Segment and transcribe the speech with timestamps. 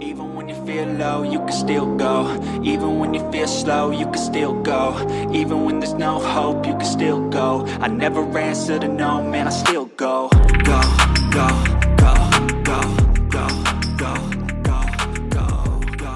[0.00, 2.26] Even when you feel low, you can still go.
[2.62, 4.94] Even when you feel slow, you can still go.
[5.32, 7.66] Even when there's no hope, you can still go.
[7.80, 10.28] I never answer to no, man, I still go.
[10.64, 10.80] Go,
[11.30, 11.48] go,
[11.98, 12.14] go,
[12.64, 12.80] go,
[13.30, 13.46] go,
[13.98, 14.14] go, go,
[14.58, 14.82] go,
[15.30, 16.14] go,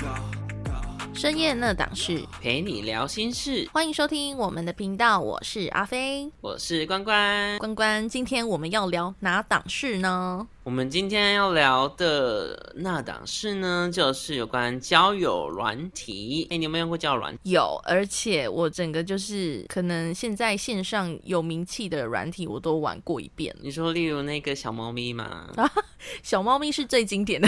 [0.00, 0.16] go,
[0.64, 0.76] go.
[1.12, 6.30] 深夜那档事，陪你聊心事，欢迎收听我们的频道，我是阿飞。
[6.40, 7.58] 我是关关。
[7.58, 10.46] 关关，今天我们要聊哪档事呢？
[10.64, 16.46] 我们今天要聊的那档事呢，就是有关交友软体。
[16.50, 17.50] 哎，你有没有用过交友软体？
[17.50, 23.60] 有，而且我整个就是可能现在线上有名气的软体，我都玩过一遍了。
[23.62, 25.46] 你说，例如那个小猫咪嘛，
[26.24, 27.46] 小猫咪是最经典的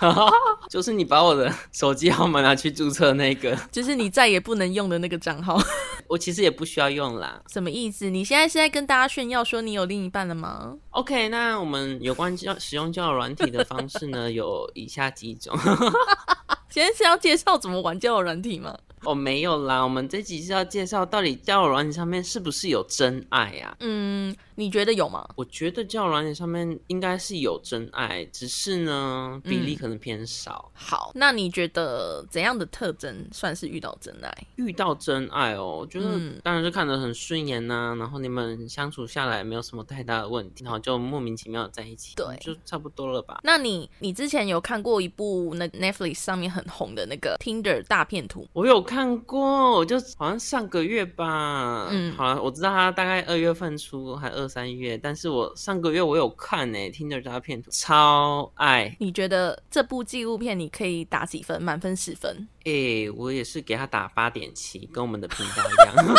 [0.70, 5.60] 就是你把我的手机号码拿去注册那个，就是你再也不能用的那个账号。
[6.06, 7.42] 我其实也不需要用啦。
[7.52, 8.08] 什么意思？
[8.08, 10.74] 你现在是在跟大家炫耀说你有另一半了吗？
[10.98, 15.56] OK，那我们有关教使用交友软体的方式呢，有以下几种。
[16.68, 18.76] 今天是要介绍怎么玩交友软体吗？
[19.04, 23.76] 哦，没有啦，我们这集是要介绍到底交友软体上面是不是有真爱啊？
[23.78, 25.24] 嗯，你觉得有吗？
[25.36, 30.68] 我觉得交友软件上面应该是有真爱，只是呢比例可能偏少。
[30.74, 34.46] 好，那你觉得怎样的特征算是遇到真爱？
[34.56, 43.38] 遇到真爱哦，我觉得嗯当然是看得很顺眼呐、然后你们相处下来没有什么太大的问题，然后就莫名其妙的在一起，对就差不多了吧。
[43.44, 48.48] 那你你之前有看过一部那 Netflix 上面很红的那个 Tinder 大片图？
[48.54, 61.62] 我有看过，我就好像上个月吧，嗯好了，我知道他大概二月份出，还二三月，但是我上个月我有看呢、听着诈骗图，超爱，你觉得这部纪录片你可以打几分？
[61.62, 62.48] 满分十分？
[62.64, 66.14] 诶、我也是给他打八点七，跟我们的频道一样。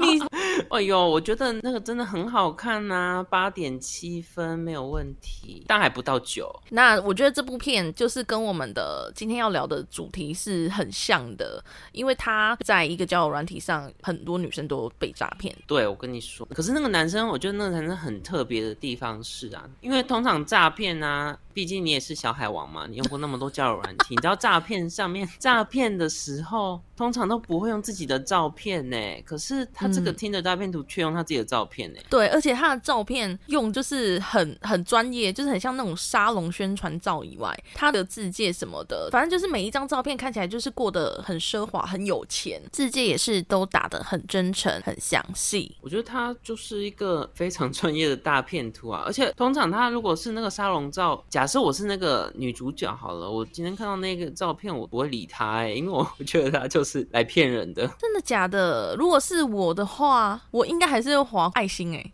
[0.00, 0.20] 你
[0.70, 6.52] 哎呦，我觉得那个真的很好看呐、八点七分没有问题，但还不到九。
[6.68, 15.54] 那我觉得这部片就是跟我们的今天要聊的主题是很像的，因为他在一个交友软体上，很多女生都被诈骗。
[15.66, 32.00] 对，我跟你说，可是那个男生，我觉得那个男生很特别的地方是啊，因为通常诈骗啊，毕竟你也是小海王嘛，你用过那么多交友软体，你知道诈骗上面诈骗的时候，通常都不会用自己的照片呢，可是他这个嗯听的诈骗图却用他自己的照片呢。
[32.10, 45.74] 对，而且他的照片用就是很很专业，就是很像那种沙龙宣传照以外，他的字界什么的，反正就是每一张照片看起来就是过得很奢华、很有钱，字界也是都打得很真诚、很详细。
[45.80, 57.86] 我觉得他就是一个非常专业的大骗图啊，而且通常他如果是那个沙龙照，假设我是那个女主角好了，我今天看到那个照片，我不会理她哎、因为我觉得她就是来骗人的。
[57.98, 58.94] 真的假的？
[58.96, 62.10] 如果是我的话，我应该还是会划爱心诶、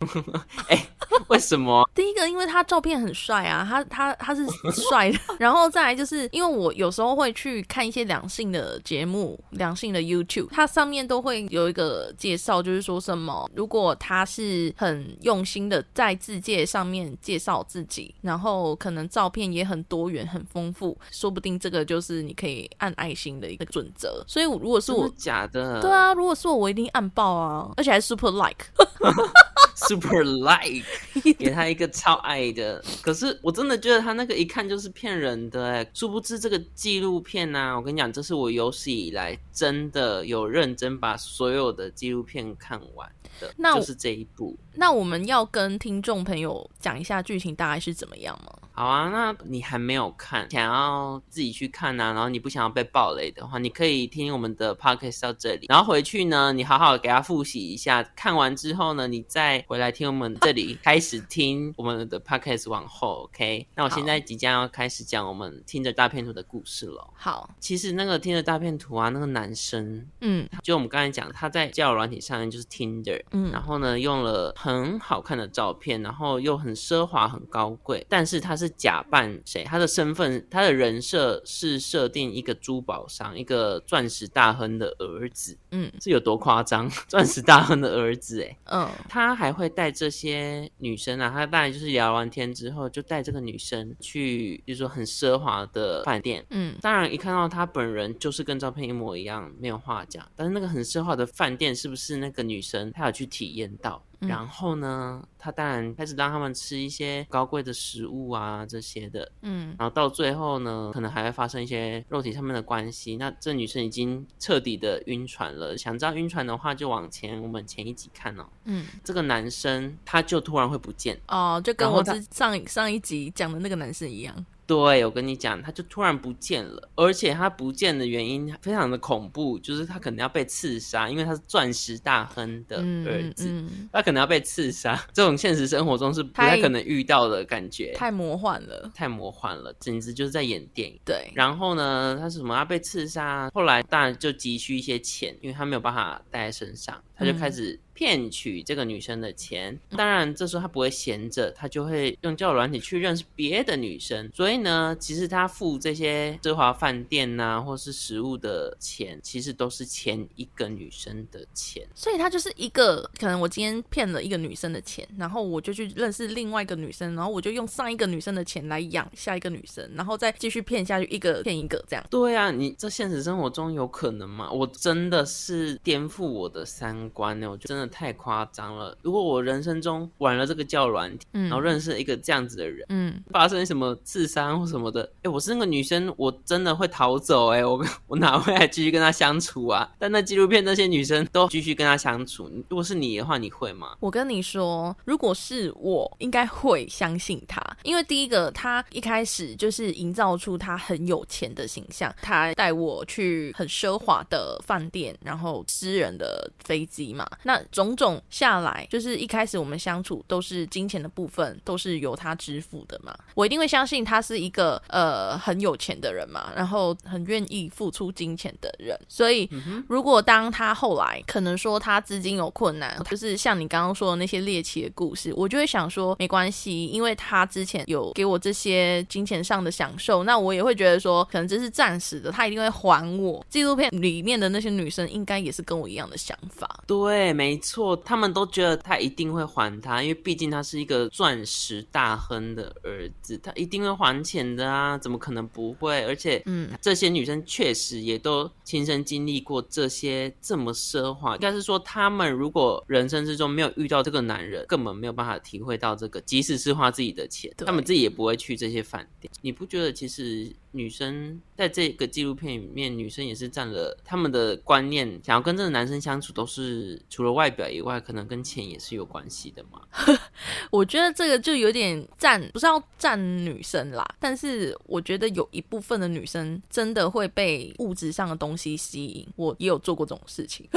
[1.27, 1.87] 为什么？
[1.93, 5.19] 第一个，因为他照片很帅啊，他他他是帅的。
[5.39, 24.23] 然后再来就是因为我有时候会去看一些两性的节目，两性的 YouTube，它上面都会有一个介绍，就是说什么，如果他是很用心的在字界上面介绍自己，然后可能照片也很多元、很丰富，说不定这个就是你可以按爱心的一个准则。
[24.27, 25.15] 所以如果是我真的。
[25.21, 25.79] 假的？
[25.81, 28.65] 对啊，如果是我，我一定按爆啊，而且还 super like。
[29.75, 30.85] super like，
[31.37, 32.83] 给他一个超爱的。
[33.01, 44.57] 可是我真的觉得他那个一看就是骗人的哎，殊不知这个纪录片呢、我跟你讲，这是我有史以来真的有认真把所有的纪录片看完的，那就是这一部。
[44.75, 48.53] 那我们要跟听众朋友讲一下剧情大概是怎么样吗？
[48.73, 63.67] 好啊，那你还没有看，想要自己去看啊，然后你不想要被暴雷的话，你可以听我们的 podcast 到这里，然后回去呢，你好好给他复习一下，看完之后呢，你再回来听我们这里开始听我们的 podcast 往后，OK？
[63.75, 67.07] 那我现在即将要开始讲我们听着大片图的故事了。
[67.13, 79.63] 好，其实那个听着大片图啊，那个男生嗯就我们刚才讲，他在交友软体上面就是 Tinder，嗯然后呢用了很好看的照片，然后又很奢华、很高贵，但是他是假扮谁？
[79.63, 86.87] 他的身份、他的人设是设定一个珠宝商，一个钻石大亨的儿子，嗯这有多夸张？
[87.09, 88.57] 钻石大亨的儿子，哎。
[88.65, 100.23] 嗯他还会带这些女生啊，他当然就是聊完天之后，就带这个女生去，比如说很奢华的饭店，嗯当然，一看到他本人就是跟照片一模一样，没有话讲。
[100.35, 104.03] 但是那个很奢华的饭店，是不是那个女生她有去体验到？
[104.21, 109.31] 嗯然后呢，他当然开始让他们吃一些高贵的食物啊这些的。
[109.41, 113.17] 嗯然后到最后呢，可能还会发生一些肉体上面的关系。
[113.17, 115.75] 那这女生已经彻底的晕船了。
[115.77, 118.45] 想知道晕船的话，就往前我们前一集看哦。
[118.65, 124.45] 嗯，这个男生他就突然会不见，哦，就跟我之上上一集讲的那个男生一样。
[124.71, 134.97] 对，我跟你讲，他就突然不见了，而且他不见的原因非常的恐怖，就是他可能要被刺杀，因为他是钻石大亨的儿子，嗯，他可能要被刺杀。
[135.11, 140.97] 这种现实生活中是不太可能遇到的感觉，太魔幻了，太魔幻了，简直就是在演电影。
[141.03, 143.51] 对，然后呢，他是什么要被刺杀？
[143.53, 147.77] 后来当然就急需一些钱，因为他没有办法带在身上，他就开始。
[148.01, 154.27] 骗取这个女生的钱，当然这时候他不会闲着，他就会用交友软体去认识别的女生。
[154.33, 161.87] 所以呢，其实他付这些奢华饭店呐，或是食物的钱，其实都是前一个女生的钱。
[161.93, 172.03] 所以他就是一个，可能我今天骗了一个女生的钱，然后我就去认识另外一个女生，然后我就用上一个女生的钱来养下一个女生，然后再继续骗下去，一个骗一个这样。
[172.09, 174.51] 对啊，你这现实生活中有可能吗？
[174.51, 177.90] 我真的是颠覆我的三观呢，我真的。
[177.91, 178.97] 太夸张了！
[179.03, 189.87] 如果我人生中玩了这个叫软体，嗯然后认识一个这样子的人，嗯，发生什么自杀或什么的，哎，我是那个女生，我真的会逃走，哎，我 我哪会还继续跟他相处啊？
[189.99, 193.95] 但那纪录片那些女生都继续跟他相处，如果是你的话，你会吗？
[193.99, 207.59] 我跟你说，如果是我，应该会相信他，因为第一个，他一开始就是营造出他很有钱的形象，他带我去很奢华的饭店，然后私人的飞机嘛，那。
[207.71, 213.15] 种种下来，就是一开始我们相处都是金钱的部分，都是由他支付的嘛。
[213.33, 218.97] 我一定会相信他是一个呃很有钱的人嘛，然后很愿意付出金钱的人。
[219.07, 219.49] 所以，
[219.87, 233.45] 如果当他后来可能说他资金有困难，就是像你刚刚说的那些猎奇的故事，我就会想说没关系，因为他之前有给我这些金钱上的享受，那我也会觉得说可能这是暂时的，他一定会还我。
[233.49, 236.83] 纪录片里面的那些女生应该也是跟我一样的想法。
[236.87, 237.95] 对，没错。
[237.95, 246.03] 他们都觉得他一定会还他，因为毕竟他是一个钻石大亨的儿子，他一定会还钱的啊，怎么可能不会？
[246.05, 259.31] 而且，嗯，这些女生确实也都亲身经历过这些这么奢华，应该是说，他们如果人生之中没有遇到这个男人，根本没有办法体会到这个，即使是花自己的钱，他们自己也不会去这些饭店。
[259.41, 260.51] 你不觉得其实？
[260.71, 269.81] 女生在这个纪录片里面，女生也是占了他们的观念，想要跟这个男生相处，都是除了外表以外，可能跟钱也是有关系的嘛。
[270.71, 279.27] 我觉得这个就有点占，不是要占女生啦，但是我觉得有一部分的女生真的会被物质上的东西吸引。
[279.35, 280.67] 我也有做过这种事情。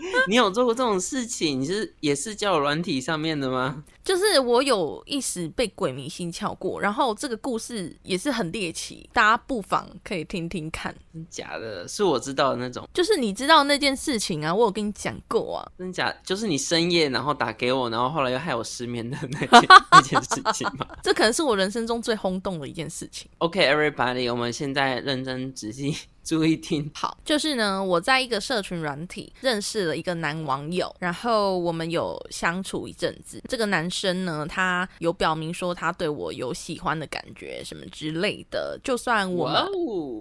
[0.28, 1.60] 你有做过这种事情？
[1.60, 3.84] 你是也是叫软体上面的吗？
[4.04, 10.94] 就是我有一时被鬼迷心窍过，然后这个故事也是很猎奇，大家不妨可以听听看。
[11.12, 11.86] 真假的？
[11.88, 12.88] 是我知道的那种？
[12.94, 14.54] 就是你知道那件事情啊？
[14.54, 15.72] 我有跟你讲过啊。
[15.78, 16.14] 真假？
[16.24, 20.86] 就是你深夜然后打给我，然后后来又害我失眠的那件那件事情吗？
[21.02, 23.28] 这可能是我人生中最轰动的一件事情。
[23.38, 25.96] OK，everybody，我们现在认真仔细。
[26.26, 33.40] 注意听 好，就是呢，我在一个社群软体认识了一个男网友，然后我们有相处一阵子。
[33.48, 38.76] 这个男生呢，他有表明说他对我有喜欢的感觉什么之类的。
[38.82, 39.64] 就算我们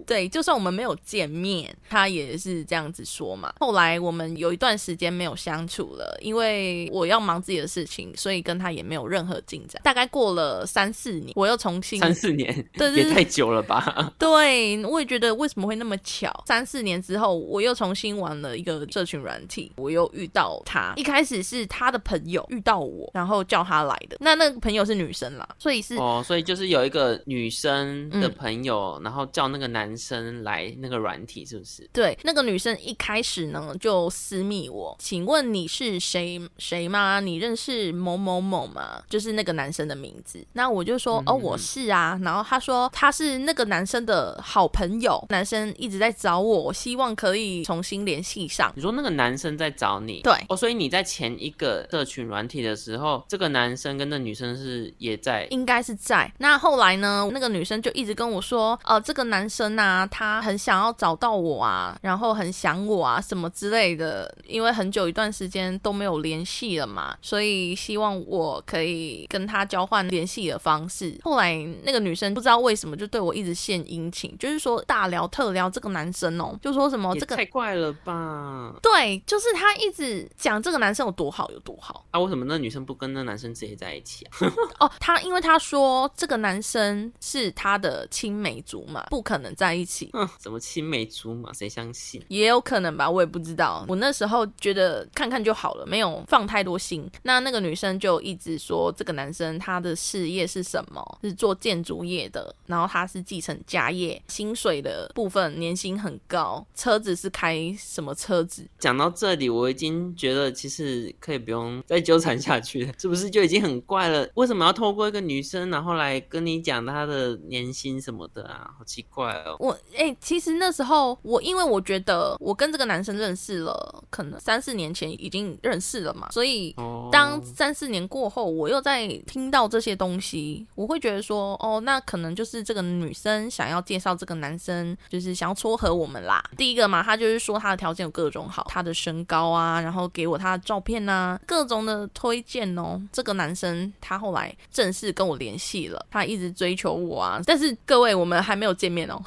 [0.05, 3.51] 对，就算我们没有见面，他也是这样子说嘛。
[3.59, 9.81] 后来我们有一段时间没有相处了，因为我要忙自己的事情，所以跟他也没有任何进展。
[9.83, 14.13] 大概过了三四年，我又重新三四年，对，也太久了吧？
[14.19, 15.94] 对，我也觉得为什么会那么。
[16.03, 20.93] 巧，三四年之后，我又重新玩了一个社群软体，我又遇到他。
[20.95, 24.17] 一开始是他的朋友遇到我，然后叫他来的。
[24.19, 31.89] 那那个朋友是女生啦，所以是哦，所以就是有一个女生的朋友，然后叫那个男生来那个软体，是不是？
[31.91, 37.19] 对，那个女生一开始呢就私密我，请问你是谁谁吗？
[37.19, 39.01] 你认识某某某吗？
[39.09, 40.45] 就是那个男生的名字。
[40.53, 42.19] 那我就说哦，我是啊。
[42.21, 45.84] 然后他说他是那个男生的好朋友，男生一。
[45.85, 48.73] 一直在找我，希望可以重新联系上。
[48.75, 56.33] 你说那个男生在找你，对哦，所以你在前一个社群软体的时候，这个男生跟那女生是也在，应该是在。
[56.39, 64.35] 那后来呢，那个女生就一直跟我说，呃，这个男生啊，他很想要找到我啊，然后很想我啊，什么之类的。
[64.47, 71.15] 因为很久一段时间都没有联系了嘛，所以希望我可以跟他交换联系的方式。
[71.21, 75.69] 后来那个女生不知道为什么就对我一直献殷勤，就是说大聊特聊。
[75.75, 78.73] 这个男生哦，就说什么这个太怪了吧？
[78.81, 84.31] 对，就是他一直讲这个男生有多好有多好啊，为什么那女生不跟那男生直接在一起啊？
[84.79, 84.91] 哦。
[85.01, 90.09] 他因为他说这个男生是他的青梅竹马，不可能在一起。
[90.13, 92.23] 哼， 什么青梅竹马，谁相信？
[92.29, 93.83] 也有可能吧，我也不知道。
[93.89, 97.11] 我那时候觉得看看就好了，没有放太多心。
[97.23, 101.03] 那那个女生就一直说，这个男生他的事业是什么？
[101.21, 108.67] 是做建筑业的，然后他是继承家业，薪水的部分年薪很高，车子是开什么车子？
[108.77, 114.29] 讲到这里，我已经觉得其实可以不用再纠缠下去了， 是不是就已经很怪了？
[114.35, 118.69] 为什么要透过一个女生，然后来跟你讲她的年薪什么的啊？
[118.77, 119.55] 好奇怪哦！
[119.59, 136.43] 我哎、其实那时候我因为我觉得我跟这个男生认识了，可能三四年前已经认识了嘛，所以哦，当三四年过后，我又在听到这些东西，我会觉得说，哦，那可能就是这个女生想要介绍这个男生，就是想要撮合我们啦。
[136.57, 143.01] 第一个嘛，他就是说他的条件有各种好，他的身高啊，然后给我他的照片呐、各种的推荐哦。
[143.11, 149.21] 这个男生他后来正式跟我联系了，他一直追求我啊，但是各位我们还没有见面哦。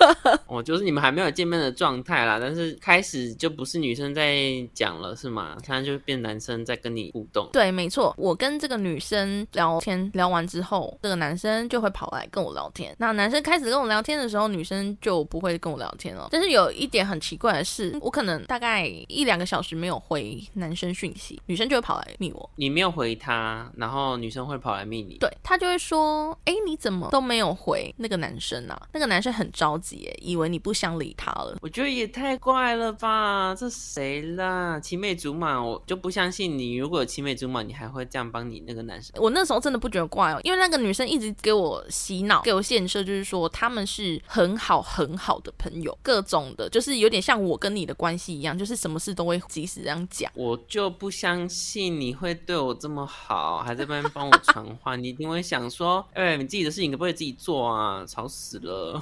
[0.46, 4.42] 哦，就是你们还没有见面的状态啦，但是开始就不是女生在
[4.74, 5.56] 讲了，是吗？
[5.64, 7.48] 现在就变男生在跟你互动。
[7.52, 12.94] 对，没错，我跟这个女生聊天聊完之后，这个男生就会跑来跟我聊天。
[12.98, 16.26] 那男生开始跟我聊天的时候，女生就不会跟我聊天哦。
[16.30, 22.50] 但是有一点很奇怪的是，我可能大概一两个小时没有回男生讯息，女生就会跑来密我。
[22.56, 25.16] 你没有回他，然后女生会跑来密你。
[25.18, 31.56] 对他就会说：“哎，你怎么都没有回那个男生啊？”那个男生很着急，以为你不想理他了。
[31.62, 33.54] 我觉得也太怪了吧！
[33.54, 34.80] 这谁啦？
[34.80, 36.74] 青梅竹马，我就不相信你。
[36.74, 39.12] 如果有青梅竹马，你还会这样帮你那个男生？
[39.22, 50.30] 我那时候真的不觉得怪哦，因为那个女生一直给我洗脑，给我现设，就是说他们是很好很好的朋友，各种的，就是有点像我跟你的关系一样，就是什么事都会及时这样讲。
[50.34, 54.96] 我就不相信你会对我这么好，还在那边帮我传话。
[54.96, 58.04] 你一定会想说， 哎、你自己的事情可不可以自己做啊？
[58.06, 59.00] 吵死了！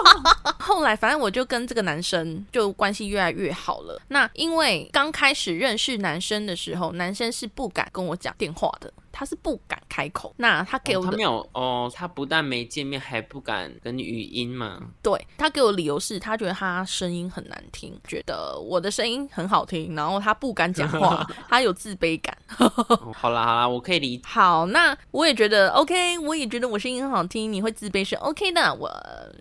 [0.58, 4.00] 后来反正我就跟这个男生就关系越来越好了。
[4.08, 10.34] 那因为刚开始认识男生的时候，男生是不敢跟我讲电话的，他是不敢开口。
[10.38, 14.80] 那他给我的、哦他没有哦，他不但没见面，还不敢跟你语音嘛。
[15.02, 22.36] 对他给我理由是他觉得他声音很难听，觉得我的声音很好听，然后他不敢讲话， 他有自卑感。
[22.58, 22.68] 哦
[23.14, 24.22] 好啦好啦，我可以理解。
[24.26, 28.90] 好，那我也觉得 OK，我也觉得我声音很好听，你会自卑是 OK 的，我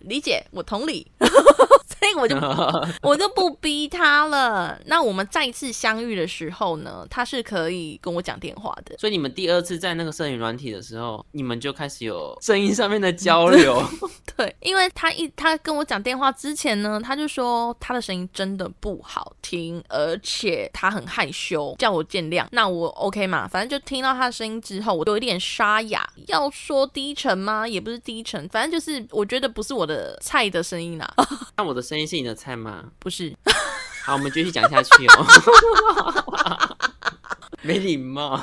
[0.01, 1.09] 理解，我同理，
[2.01, 2.35] 所以我就
[3.07, 4.77] 我就不逼他了。
[4.85, 8.97] 那我们再一次相遇的时候呢，他是可以跟我讲电话的。
[8.97, 13.79] 所以你们第二次在那个摄影软体的时候，你们就开始有声音上面的交流。
[14.35, 22.47] 对，因为他一他跟我讲电话之前呢，他就说他的声音真的不好听，而且他很害羞，叫我见谅。
[22.51, 26.09] 那我 OK 嘛，反正就听到他的声音之后，我有一点沙哑。
[26.27, 27.67] 要说低沉吗？
[27.67, 31.13] 也不是低沉，反正就是我觉得不是我的菜的声音啦，
[31.57, 32.85] 那我的声音是你的菜吗？
[32.99, 33.35] 不是。
[34.05, 36.77] 好，我们继续讲下去哦。
[37.63, 38.37] 没礼貌。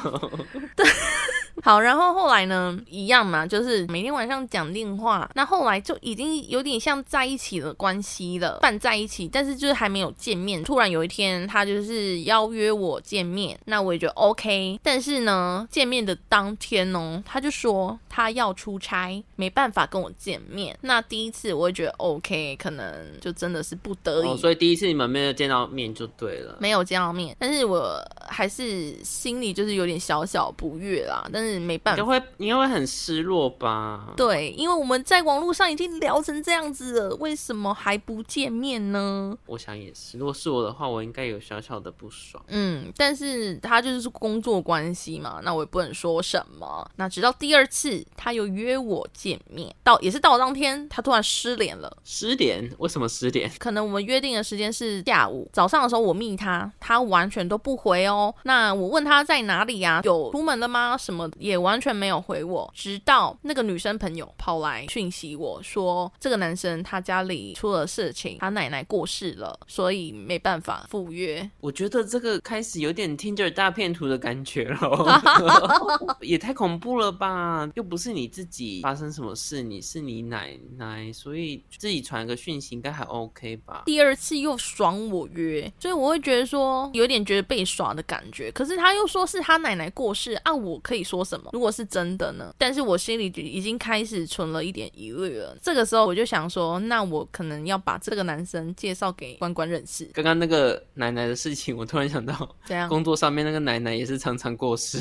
[1.63, 5.29] 好，然后后来呢，一样嘛，就是每天晚上讲电话。
[5.35, 10.63] 那后来就已经有点像在一起的关系了，半在一起，但是就是还没有见面。
[10.63, 14.79] 突然有一天，他就是邀约我见面，那我也觉得 OK。
[14.83, 20.77] 但是呢，见面的当天哦，他就说他要出差，没办法跟我见面。
[20.81, 24.29] 那第一次我也觉得 OK，可能就真的是不得已。
[24.29, 26.57] 哦，所以第一次你们没有见到面就对了。
[26.61, 32.03] 没有见到面，但是我还是心里就是有点小小不悦啦，但是没办法。
[32.03, 34.13] 你会你应该会很失落吧？
[34.17, 39.37] 对，因为我们在网络上已经聊成这样子了，为什么还不见面呢？
[39.47, 42.43] 我想也是，如果是我的话，我应该有小小的不爽。
[42.49, 46.89] 嗯，但是他就是工作关系嘛，那我也不能说什么。
[46.97, 51.97] 那直到第二次，他又约我见面，到也是到当天，他突然失联了。
[52.05, 52.71] 失联？
[52.79, 53.51] 为什么失联？
[53.59, 58.18] 可能我们约定的时间是下午，早上的时候我密他，他完全都不回哦。
[58.45, 60.97] 那我问他在哪里呀、有出门了吗？
[60.97, 62.71] 什么也完全没有回我。
[62.75, 71.49] 直到那个女生朋友跑来讯息我说，这个男生他家里出了事情，他奶奶过世了，所以没办法赴约。
[71.61, 77.69] 我觉得这个开始有点 Tinder 大片图的感觉了，也太恐怖了吧！
[77.75, 83.83] 又不是你自己发生什么事，你是你奶奶，所以自己传个讯息应该还 OK 吧？
[83.87, 88.51] 第二次又爽我约，所以我会觉得说有点觉得被耍的感觉。
[88.51, 91.51] 可是他又说是他奶奶过世啊，我可以说什么？
[91.53, 92.53] 如果是真的呢？
[92.59, 95.57] 但是我心里已经开始存了一点疑虑了。
[95.63, 100.07] 这个时候我就想说，那我可能要把这个男生介绍给关关认识。
[100.15, 102.89] 刚刚那个奶奶的事情，我突然想到，怎样？
[102.89, 104.99] 工作上面那个奶奶也是常常过世，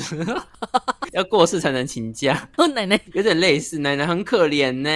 [1.12, 2.48] 要过世才能请假。
[2.58, 4.90] 我奶奶有点类似，奶奶很可怜呢。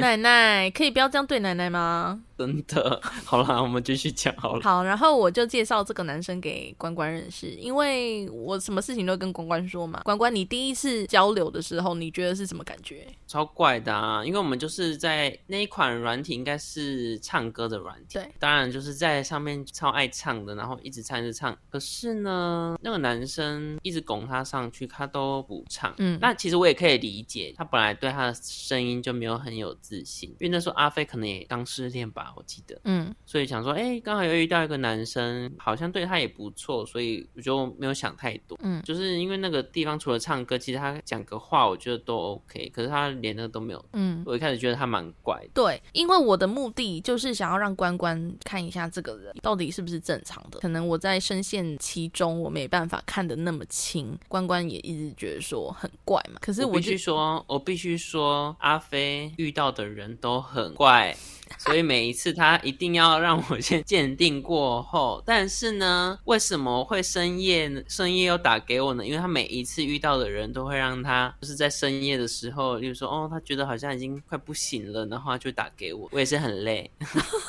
[0.00, 2.20] 奶奶可以不要这样对奶奶吗？
[2.42, 4.62] 真的， 好啦，我们继续讲好了。
[4.62, 10.00] 好，然后我就介绍这个男生给关关认识，因为我什么事情都跟关关说嘛。
[10.02, 13.06] 关关，你第一次交流的时候，你觉得是什么感觉？
[13.28, 14.24] 超怪的啊！
[14.24, 21.56] 因为我们就是在那一款软体，应该是唱歌的软体，对，当然就是在上面超爱唱的，然后一直唱一直唱。
[21.70, 25.94] 可是呢，那个男生一直拱他上去，他都不唱。
[25.98, 32.31] 嗯，那其实我也可以理解，他本来对他的声音就没有很有自信，因为那时候阿飞可能也刚失恋吧。
[32.36, 61.16] 我记得，嗯，所以想说，哎，刚好又遇到一个男生，好像对他也不错，所以我就没有想太多，嗯，就是因为那个地方除了唱歌，其实他讲个话，我觉得都 OK，可是他连那个都没有，嗯，我一开始觉得他蛮怪的，对，因为我的目的就是想要让关关看一下这个人到底是不是正常的，可能我在深陷其中，我没办法看得那么清，关关也一直觉得说很怪嘛，可是我必须说，我必须说，阿飞遇到的人都很怪。
[61.58, 69.04] 所以每一次他一定要让我先鉴定过后，但是呢， 为什么会深夜深夜又打给我呢？
[69.04, 76.08] 因为他每一次遇到的人都会让他就是在深夜的时候，例如说哦，他觉得好像已经快不行了，然后就打给我。
[76.12, 76.90] 我也是很累，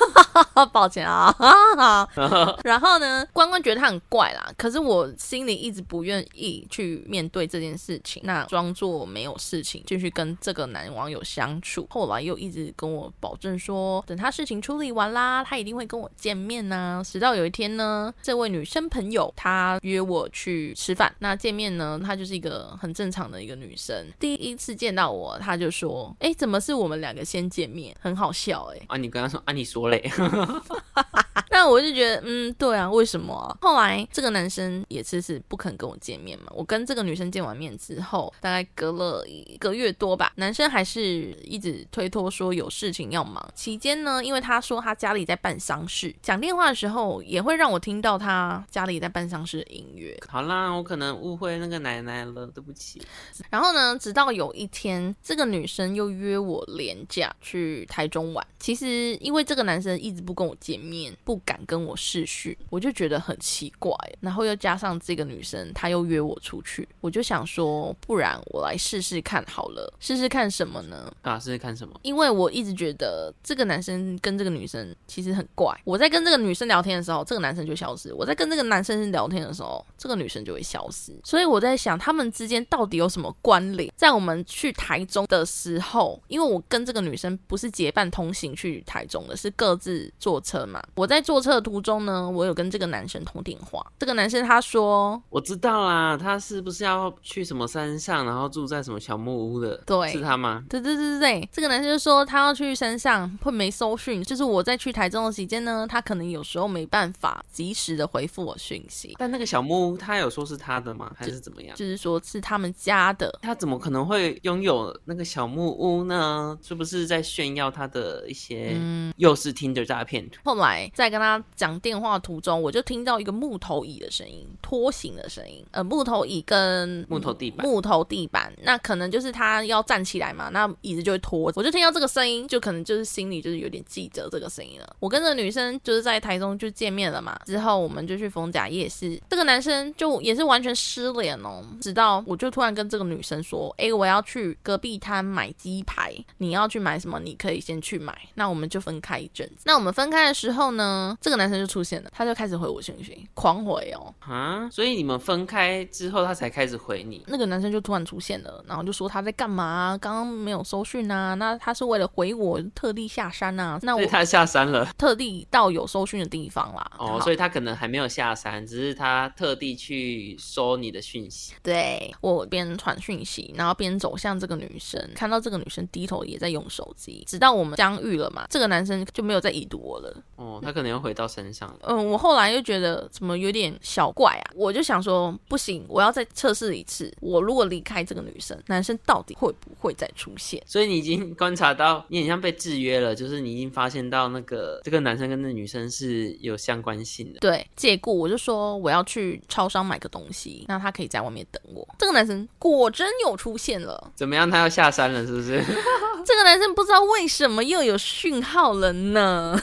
[0.72, 1.34] 抱歉啊。
[2.64, 11.86] 然后呢，关关觉得他很怪啦，可是我心里一直不愿意去面对这件事情，那装作没有事情，继续跟这个男网友相处。
[11.90, 13.93] 后来又一直跟我保证说。
[14.06, 17.02] 等他事情处理完啦，他一定会跟我见面呢。
[17.04, 21.14] 直到有一天呢，这位女生朋友她约我去吃饭。
[21.18, 24.06] 那见面呢，她就是一个很正常的一个女生。
[24.18, 27.94] 第一次见到我，她就说：“哎，怎么是我们两个先见面？
[28.00, 30.02] 很好笑哎。”啊，你跟她说啊，你说嘞。
[31.50, 33.56] 那我就觉得，嗯，对啊，为什么？
[33.60, 36.46] 后来这个男生也是是不肯跟我见面嘛。
[36.50, 43.48] 我跟这个女生见完面之后，大概隔了一个月多吧，男生还是一直推脱说有事情要忙。
[43.74, 50.16] 期间呢，因为他说他家里在办丧事，讲电话的时候也会让我听到他家里在办丧事的音乐。
[50.28, 53.02] 好啦，我可能误会那个奶奶了，对不起。
[53.50, 58.46] 然后呢，直到有一天，这个女生又约我廉价去台中玩。
[58.60, 63.92] 其实因为这个男生一直不跟我见面，不敢跟我试叙，我就觉得很奇怪。
[64.20, 69.92] 然后又加上这个女生，她又约我出去，我就想说，不然我来试试看好了。
[69.98, 71.12] 试试看什么呢？
[71.22, 71.98] 啊，试试看什么？
[72.02, 75.78] 因为我一直觉得这个男生跟这个女生其实很怪。
[75.84, 81.12] 我在跟这个女生聊天的时候，这个男生就消失；我在跟这个男生聊天的时候，这个女生就会消失。
[81.22, 83.92] 所以我在想，他们之间到底有什么关联？
[83.94, 88.54] 在我们去台中的时候，因为我跟这个女生不是结伴同行。
[88.54, 90.80] 去台中的是各自坐车嘛？
[90.94, 93.84] 我在坐车的途中呢，我有跟这个男生通电话。
[93.98, 99.76] 这个男生他说：“我知道啦，他是不是要去什么山上，然后住在什么小木屋的？
[99.84, 100.62] 对，是他吗？
[100.68, 104.22] 对对对对对，这个男生就说他要去山上，会没搜讯。
[104.22, 109.14] 就是我在去台中的期间呢，他可能有时候没办法及时的回复我讯息。
[109.18, 111.12] 但那个小木屋，他有说是他的吗？
[111.16, 111.76] 还是怎么样？
[111.76, 113.38] 就是说是他们家的。
[113.42, 116.58] 他怎么可能会拥有那个小木屋呢？
[116.62, 118.72] 是不是在炫耀他的一些？
[118.74, 120.28] 嗯，又是听着诈骗。
[120.44, 125.64] 后来在跟他讲电话途中，我就听到一个木头椅的声音，拖行的声音。
[125.70, 131.52] 呃，木头椅跟木头地板，木头地板，那可能就是他要站起来嘛，那椅子就会拖。
[131.54, 134.96] 我就听到这个声音，就可能就是心里就是有点记着这个声音了。
[134.98, 139.20] 我跟这个女生就是在台中就见面了嘛，之后我们就去逢甲夜市。
[139.28, 147.20] 这个男生就也是完全失联哦，直到我就突然跟这个女生说：“哎，我要去隔壁摊买鸡排，你要去买什么？
[147.20, 149.64] 你可以先去买。”那我们就分开一阵子。
[149.66, 154.14] 那我们分开的时候呢，这个男生就出现了，他就开始回我讯息，狂回哦。
[154.20, 157.22] 啊，所以你们分开之后，他才开始回你。
[157.26, 159.98] 那个男生就突然出现了，然后就说他在干嘛？
[160.00, 161.34] 刚刚没有收讯啊？
[161.34, 163.78] 那他是为了回我，特地下山啊？
[163.82, 166.90] 那我他下山了，特地到有搜讯的地方啦。
[166.98, 171.52] 哦，所以他可能还没有下山，只是他特地去收你的讯息。
[171.62, 178.46] 对我边传讯息，然后边走向这个女生，看到这个女生低头也在用手机，直到我们相遇了嘛。
[178.48, 180.16] 这个男生就没有再已读我了。
[180.36, 181.78] 哦，他可能又回到身上了。
[181.88, 187.12] 嗯，我后来又觉得怎么有点小怪啊，我就想说不行，我要再测试一次。
[187.20, 190.62] 我如果离开这个女生，男生到底会不会再出现？
[190.66, 197.40] 所以你已经观察到，你很像被制约了，就是你已经发现到那个这个男生跟那女生是有相关性的。
[197.40, 201.86] 对，借故我就说我要去超商买个东西，那他可以在外面等我。
[201.98, 204.50] 这个男生果真有出现了，怎么样？
[204.50, 205.62] 他要下山了，是不是？
[206.24, 209.60] 这个男生不知道为什么又有讯号了呢？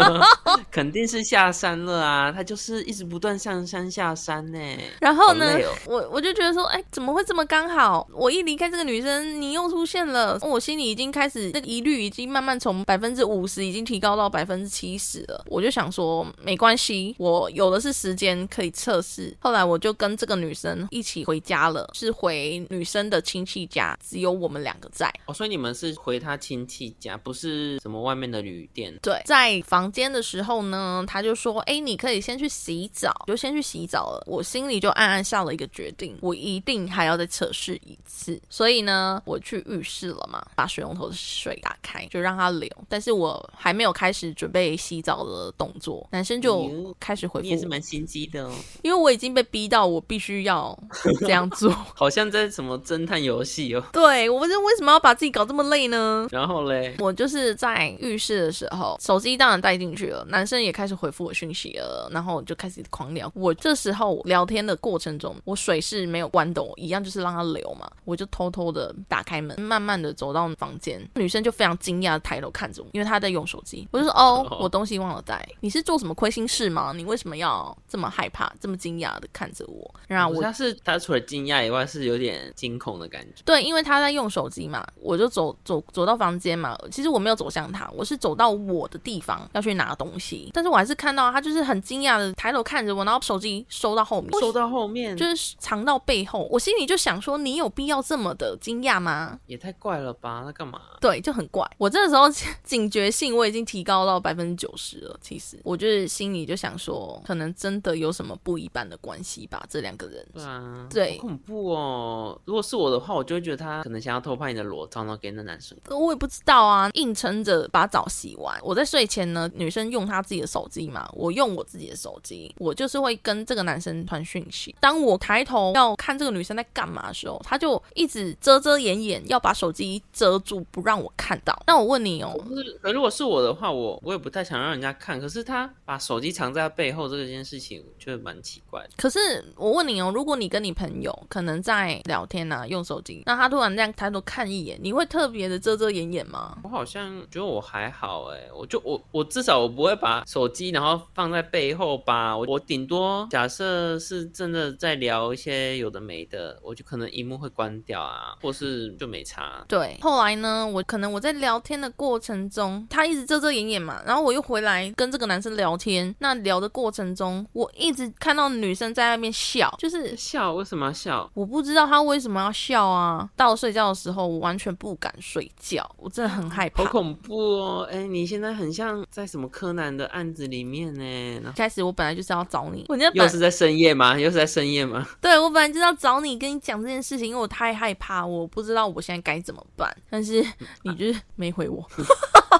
[0.70, 2.30] 肯定是下山了啊！
[2.30, 4.58] 他就是一直不断上山下山呢。
[5.00, 8.06] 然后呢哦，我我就觉得说，哎，怎么会这么刚好？
[8.12, 15.44] 我一离开这个女生，你又出现了，我心里已经开始那个疑虑已经慢慢从百分之五十已经提高到百分之七十了。
[15.48, 19.36] 我就想说，没关系，我有的是时间可以测试。
[19.40, 25.12] 后来我就跟这个女生一起回家了，是回女生的亲戚家，只有我们两个在。
[25.26, 28.94] 哦，所以你们是回她亲戚家，不是什么外面的旅店。
[29.02, 38.40] 对，在房间的时候呢，她就说：“哎，你可以先去洗澡，就先去洗澡了。”我心里就暗暗下了一个决定，我一定还要再测试一次。
[38.48, 42.70] 所以呢，我去浴室了嘛，把水龙头的水打开，就让它流。
[42.88, 50.76] 但是我还没有开始准备洗澡的动作，男生就开始回复，你也是蛮心机的哦，因为我已经被逼到我必须要
[51.20, 51.70] 这样做。
[51.94, 53.84] 好像在什么侦探游戏哦。
[53.92, 56.26] 对我就为什么要把自己搞这么累呢？
[56.30, 63.30] 然后嘞，我就是在浴室的时候，手机当然带进去了，男生也开始回复我讯息了，然后我就开始狂聊。
[63.34, 73.86] 我这时候聊天的过程中，我水是没有关的，我一样就是让它流嘛，我就偷偷的打开门，慢慢的走到房间，女生就非常惊讶的抬头看因为他在用手机。
[73.90, 76.92] 我就说 哦，我东西忘了带，你是做什么亏心事吗？
[76.94, 79.94] 你为什么要这么害怕、这么惊讶的看着我？
[80.08, 83.42] 然后我他是他除了惊讶以外，是有点惊恐的感觉。
[83.44, 86.78] 对，因为他在用手机嘛，我就走走走到房间嘛。
[86.90, 96.48] 其实我没有走向他，我是走到我的地方要去拿东西，但是我还是看到他就是很惊讶的抬头看着我，然后手机收到后面，收到后面就是藏到背后。
[96.50, 99.38] 我心里就想说，你有必要这么的惊讶吗？
[99.46, 100.42] 也太怪了吧？
[100.44, 100.80] 那干嘛？
[101.00, 101.68] 对，就很怪。
[101.78, 102.28] 我这个时候
[102.62, 105.18] 警觉性我已经提高到百分之九十了。
[105.20, 110.26] 其实我就是心里就想说，可能真的有什么不一般的关系吧，这两个人。
[110.32, 112.40] 对啊，对好恐怖哦！
[112.44, 115.76] 如果是我的话，我就会觉得他可能想要偷拍你的裸照，然后给那男生。
[115.90, 118.58] 我也不知道啊，硬撑着把澡洗完。
[118.62, 124.74] 我在睡前呢，女生用她自己的手机嘛，我用我自己的手机，我就是会跟这个男生传讯息。
[124.80, 131.58] 当我抬头要看这个女生在干嘛的时候，他就一直遮遮掩掩，要把手机遮住，不让我看到。
[131.66, 135.18] 那我问你哦，可是，可如果是我的话，我我也不太想让人家看。
[135.20, 138.90] 可是他把手机藏在他背后这件事情，我觉得蛮奇怪的。
[138.96, 139.18] 可是
[139.56, 146.58] 我问你哦，如果你跟你朋友可能在聊天啊，用手机，那他突然这样抬头看一眼，你会特别的遮遮掩掩吗？
[146.64, 152.36] 我好像觉得我还好哎，我就我我至少我不会把手机然后放在背后吧。
[152.36, 159.64] 我我顶多假设是真的在聊一些有的没的，我就可能荧幕会关掉啊，或是就没差。
[159.68, 171.30] 对，后来呢，我可能我在聊天的过程中，他一直遮遮掩掩嘛，然后我又回来跟这个男生聊天，那聊的过程中，我一直看到女生在那边笑，就是笑为什么要笑？
[171.34, 173.28] 我不知道他为什么要笑啊。
[173.36, 176.84] 到睡觉的时候，我完全不敢睡觉，我真的很害怕。
[176.84, 177.88] 好恐怖哦！
[177.90, 181.52] 哎，你现在很像在什么柯南的案子里面呢？
[181.56, 184.18] 开始我本来就是要找你，又是在深夜吗？
[184.18, 185.06] 又是在深夜吗？
[185.20, 189.94] 对我本来就是要找你跟你讲这件事情，因为我太害怕，我不知道我现在该怎么办。
[190.10, 190.44] 但是
[190.82, 191.84] 你就是没回我，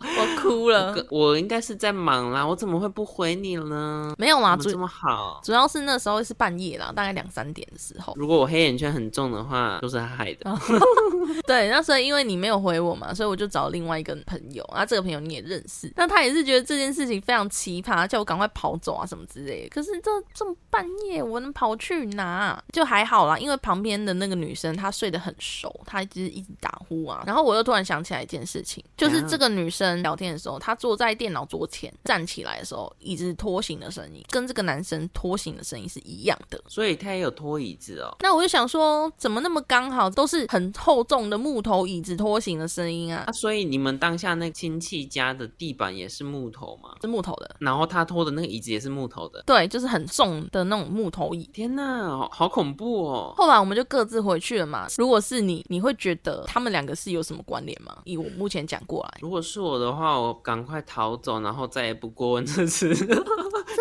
[0.00, 0.94] 我哭了。
[1.10, 4.14] 我我应该是在忙啦，我怎么会不回你呢？
[4.18, 5.40] 没有啦，这么好？
[5.42, 8.14] 主要是那时候是半夜啦，大概两三点的时候。
[8.16, 10.56] 如果我黑眼圈很重的话，都是他害的。
[11.46, 19.68] 对，那时候因为你没有回我嘛，所以我就找另外一个朋友，啊，这个朋友你也认识，那他也是觉得这件事情非常奇葩，叫我赶快跑走啊什么之类的。
[19.70, 22.62] 可是这这么半夜，我能跑去哪？
[22.72, 27.24] 就还好啦，因为旁边的那个女生她睡得很熟，她就是一直打呼啊。
[27.26, 36.62] 然后我又突然想起来一件事情，就是这个女生聊天的时候，她坐在电脑桌前站起来的时候，椅子拖行的声音跟这个男生拖行的声音是一样的。
[36.68, 38.14] 所以他也有拖椅子哦。
[38.20, 43.32] 那我就想说，怎么那么刚好都是很厚重的木头椅子拖行的声音啊啊，？
[43.32, 46.96] 所以你们当下那亲戚家的地板也是木头吗？
[47.00, 49.42] 是木头的，然后他拖的那个椅子也是木头的。
[49.46, 51.48] 对，就是很重的那种木头椅。
[51.52, 53.34] 天呐，好好恐怖哦！
[53.36, 54.86] 后来我们就各自回去了嘛。
[54.98, 57.96] 如果是你，你会觉得他们两个是有什么关联吗？
[58.04, 62.94] 以我目前讲过来，如果是我的话，我赶快逃走，然后再也不过问这次，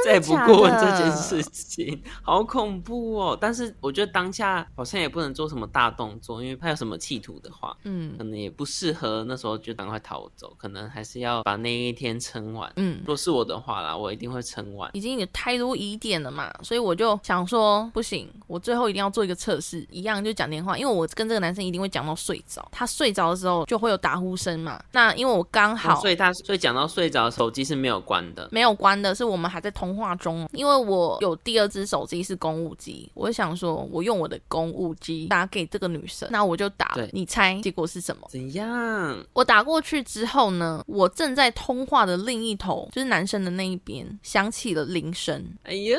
[0.05, 3.35] 再也不过问这件事情，好恐怖哦！
[3.41, 9.25] 但是我觉得当下好像也不能做什么大动作，因为他有什么企图的话，嗯可能也不适合。
[9.27, 12.71] 那时候就赶快逃走，可能还是要把那一天撑完。
[12.75, 13.15] 嗯如。
[13.15, 14.91] 果是我的话啦，我一定会撑完。
[14.93, 24.77] 已经有太多疑点了嘛，所以我就想说，不行，我最后一定要做一个测试，一样就讲电话，因为我跟这个男生一定会讲到睡着，他睡着的时候就会有打呼声嘛。
[24.91, 28.49] 那因为我刚好、哦所以他所以讲到睡着，手机是没有关的。
[28.51, 30.47] 没有关的，是我们还在通话中。
[30.53, 38.27] 因为我有第二只手机是公务机，我就想说，我用我的公务机打给这个女生，那我就打你猜结果是什么？
[38.29, 39.25] 怎样？
[39.33, 45.43] 我打过去之后呢，我正在通话的另一头，就是男生的那一边，响起了铃声。
[45.63, 45.97] 哎呀，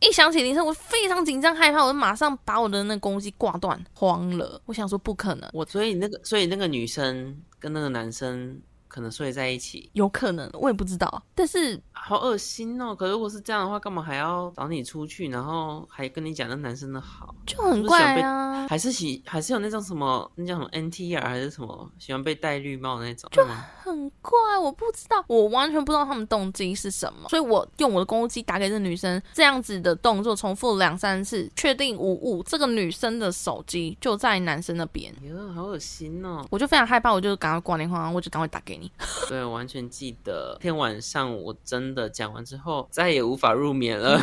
[0.00, 4.60] 一响起铃声，我非常紧张害怕，我就马上把我的那个公机挂断，慌了。
[4.66, 11.22] 我想说不可能，我所以那个所以那个女生跟那个男生可能睡在一起，有可能，我也不知道。
[11.34, 12.94] 但是好恶心哦！
[12.94, 17.34] 可如果是这样的话，干嘛还要找你出去，然后还跟你讲那男生的好？
[17.46, 23.28] 就很怪啊，还是喜还是有那种什么那叫什么 NTR 还是什么喜欢被戴绿帽那种？
[23.32, 23.44] 就
[23.82, 35.14] 很怪，我不知道，我完全不知道他们动机是什么，所以我用我的公机打给这女生，这样子的动作重复了两三次，确定无误，这个女生的手机就在男生那边。
[35.22, 36.46] 哟，好恶心哦！
[36.50, 38.90] 我就非常害怕，我就赶快挂电话，我就赶快打给你。
[39.28, 44.20] 对，我完全记得那天晚上我真的讲完之后再也无法入眠了，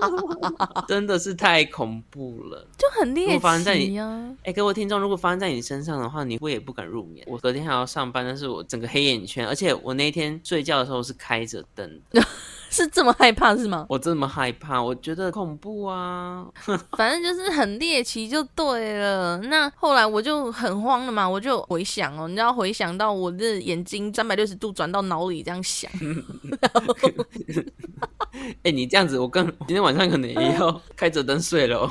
[0.86, 2.66] 真的是太恐怖了。
[2.76, 7.26] 就很猎如果发生在你奇呀、哎，各位听众，如果发生在你身上的话，你会也不敢入眠。
[7.28, 12.22] 我隔天还要上班，但是我整个黑眼圈，而且我那天睡觉的时候是开着灯的，
[12.70, 13.86] 是这么害怕是吗？
[13.88, 16.46] 我这么害怕，我觉得恐怖啊。
[16.96, 19.38] 反正就是很猎奇就对了。
[19.38, 25.90] 那后来我就很慌了嘛，我就回想哦，你知道回想到我的眼睛三百六十度转到脑里这样想，
[28.62, 31.90] 哎，你这样子，我跟今天晚上可能也要开着灯睡了、哦。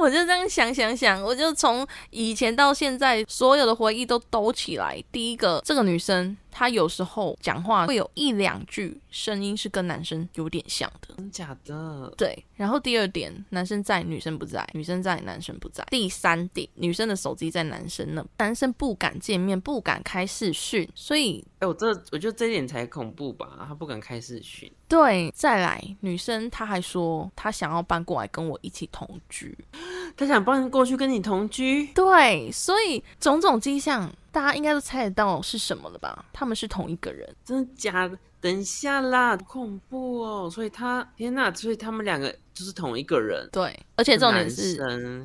[0.00, 5.02] 我就这样想想想，我就从以前到现在所有的回忆都兜起来。
[5.10, 11.14] 第一个，这个女生她有时候讲话会有一两句声音是跟男生有点像的。
[11.16, 12.12] 真假的？
[12.16, 15.86] 对，然后第二点，男生在，女生不在；女生在，男生不在。
[15.88, 24.70] 第三点，女生的手机在男生那，男生不敢见面，不敢开视讯，所以哎，我这我觉得这一点才恐怖吧，他不敢开视讯。
[24.86, 29.56] 对，再来，女生她还说她想要搬过来跟我一起同居，
[30.16, 36.24] 他想搬过去跟你同居，对，所以种种迹象，大家应该都猜得到是什么了吧？
[36.32, 38.16] 他们是同一个人，真的假的？
[38.40, 40.48] 等一下啦，好恐怖哦！
[40.48, 44.76] 所以他天哪，所以他们两个就是同一个人，对，而且重点是。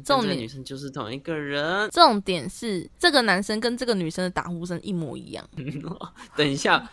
[0.05, 1.89] 重点女生就是同一个人。
[1.89, 5.43] 重点是，这个男生跟这个女生的打呼声一模一样。
[6.37, 6.87] 等一下，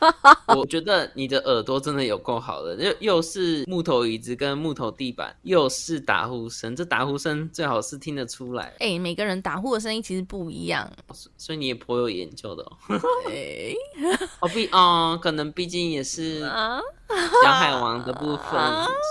[0.57, 10.91] 我觉得你的耳朵真的有够好的，又又是木头椅子跟木头地板，又是打呼声，这打呼声最好是听得出来，哎、每个人打呼的声音其实不一样。
[11.37, 12.73] 所以你也颇有研究的哦。
[13.29, 13.75] 哎、
[14.41, 16.81] 哦，毕哦，可能毕竟也是啊，
[17.45, 18.61] 小海王的部分，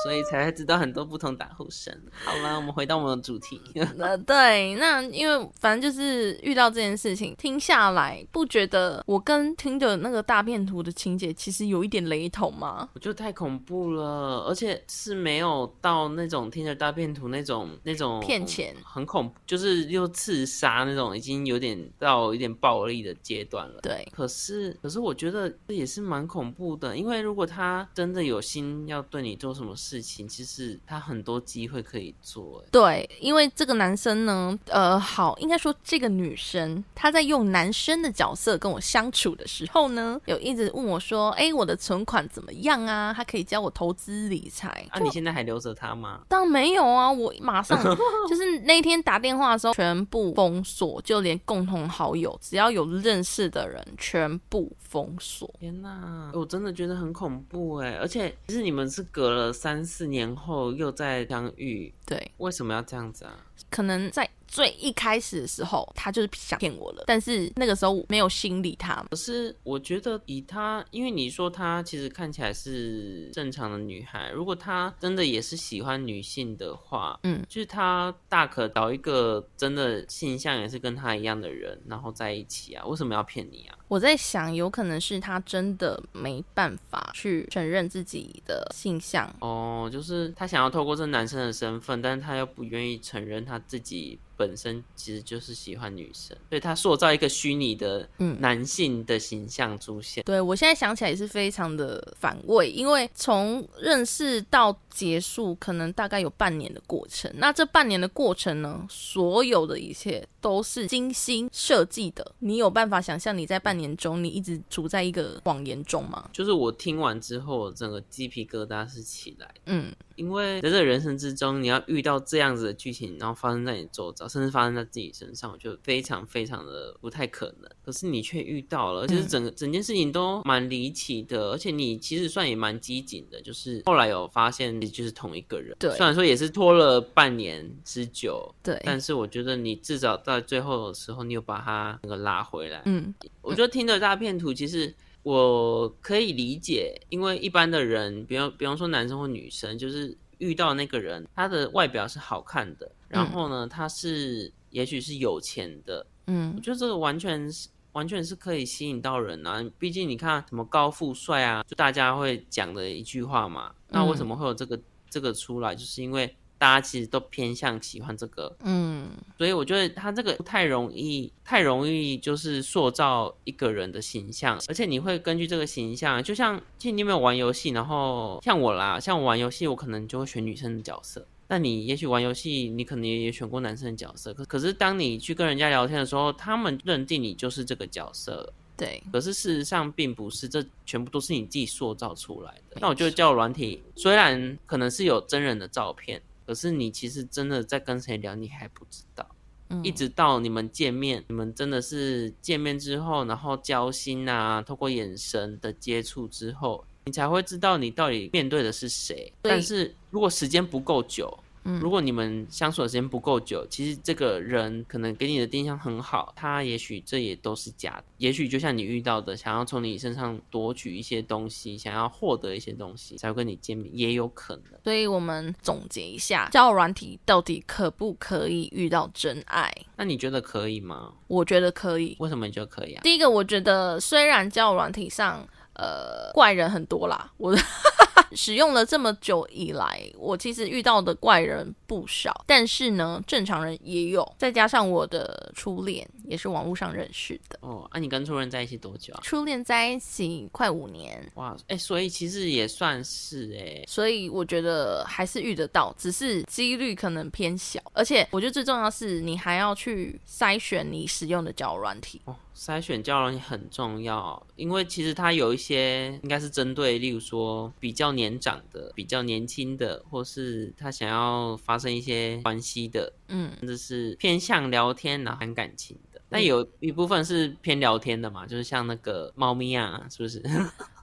[0.03, 1.93] 所以才会知道很多不同打呼声。
[2.23, 3.61] 好了，我们回到我们的主题。
[3.99, 12.87] 呃，对，那因为反正就是遇到这件事情，听下来不觉得我跟听的那个大片图的情节其实有一点雷同吗？
[12.93, 23.79] 我觉得太恐怖了，而且是没有到那种听着大片图那种那种骗钱很恐怖，就是又刺杀那种，已经有点到有点暴力的阶段了。
[23.81, 32.61] 对，可是，可是我觉得这也是蛮恐怖的，因为如果他真的有心要对你做什么事情，其实他很多机会可以做。
[32.63, 43.13] 哎对，因为这个男生呢，呃，好，应该说这个女生她在用男生的角色跟我相处的时候呢，有一直问我说：“哎，我的存款怎么样啊？
[43.15, 46.21] 他可以教我投资理财。”啊，你现在还留着他吗？
[46.27, 47.77] 当然没有啊，我马上
[48.29, 55.49] 就是那天打电话的时候，全部封锁，就连共同好友，只要有认识的人，全部封锁。
[55.59, 57.97] 天呐，我真的觉得很恐怖哎！
[57.99, 63.45] 而且，其实你们是隔了三四年后又再相遇，对，为什么要这样子啊？
[63.69, 69.05] 可能在最一开始的时候，他就是想骗我了，但是那个时候没有心理他。
[69.11, 83.77] 可是我觉得以他，因为你说他其实看起来是正常的女孩，如果他真的也是喜欢女性的话，嗯，就是他大可找一个真的性向也是跟他一样的人，然后在一起啊，为什么要骗你啊？
[83.87, 89.33] 我在想，有可能是他真的没办法去承认自己的性向。
[89.41, 100.23] 哦，就是他想要透过这男生的身份，但是他又不愿意承认他自己本身其实就是喜欢女生，所以他塑造一个虚拟的嗯男性的形象出现。
[100.23, 107.29] 对我现在想起来也是非常的反胃，因为从认识到结束，可能大概有半年的过程。
[107.35, 112.33] 那这半年的过程呢，所有的一切都是精心设计的。
[112.39, 116.29] 你有办法想象你在半年中，你一直处在一个谎言中吗？
[116.31, 127.69] 就是我听完之后，整个鸡皮疙瘩是起来，嗯，因为在这人生之中，你要遇到这样子的剧情，然后发生在你周遭，甚至发生在自己身上，我觉得非常非常的不太可能。
[127.83, 135.75] 可是你却遇到了，而且是整个、整件事情都蛮离奇的，而且你其实算也蛮机警的，就是后来有发现，就是同一个人。
[135.79, 142.83] 对虽然说也是拖了半年之久，对，但是我觉得你至少在最后的时候，你有把他那个拉回来。
[142.85, 159.63] 嗯我觉得听着大片图其实我可以理解，因为一般的人，比方比方说男生或女生，就是遇到那个人，他的外表是好看的，然后呢，他是也许是有钱的，嗯我嗯觉得这个完全是完全是可以吸引到人啊。
[159.77, 163.71] 毕竟你看什么高富帅啊，就大家会讲的一句话嘛。
[163.89, 165.73] 那为什么会有这个这个出来？
[165.73, 177.69] 就是因为大家其实都偏向喜欢这个嗯所以我觉得他这个太容易，太容易就是塑造一个人的形象，而且你会根据这个形象，就像，其实你有没有玩游戏？
[177.69, 181.25] 然后像我啦，像我玩游戏，我可能就会选女生的角色。
[181.49, 188.53] 那你也许玩游戏，你可能也选过男生的角色，可可是当你去跟人家聊天的时候，他们认定你就是这个角色。
[188.77, 192.77] 对，可是事实上并不是，这全部都是你自己塑造出来的。
[192.79, 199.27] 那我觉得交友软体虽然可能是有真人的照片，可是你其实真的在跟谁聊，你还不知道。
[199.71, 209.33] 嗯一直到你们见面，你们真的是见面之后，然后交心啊，透过眼神的接触之后，你才会知道你到底面对的是谁。
[209.41, 224.79] 但是如果时间不够久，嗯如果你们相处的时间不够久，其实这个人可能给你的印象很好，他也许这也都是假的，也许就像你遇到的，想要从你身上夺取一些东西，想要获得一些东西，才会跟你见面，也有可能。
[224.85, 229.71] 所以我们总结一下，交友软体到底可不可以遇到真爱？
[229.97, 231.13] 那你觉得可以吗？
[231.27, 232.15] 我觉得可以。
[232.19, 233.01] 为什么你觉得可以啊？
[233.03, 235.45] 第一个，我觉得虽然交友软体上，
[235.79, 237.55] 呃，怪人很多啦，我
[238.35, 249.19] 使用了这么久以来，我其实遇到的怪人不少，但是呢，正常人也有，再加上我的初恋也是网络上认识的，哦，啊，你跟初恋在一起多久啊？
[249.23, 262.21] 初恋在一起快五年，哇，哎、所以其实也算是哎、所以我觉得还是遇得到，只是几率可能偏小，而且我觉得最重要是你还要去筛选你使用的交友软体。
[262.25, 276.21] 哦，筛选交往也很重要，因为其实它有一些应该是针对，例如说比较年长的、比较年轻的，或是他想要发生一些关系的，嗯，甚至是偏向聊天然后谈感情的。
[276.27, 280.43] 但有一部分是偏聊天的嘛，就是像那个猫咪啊，是不是？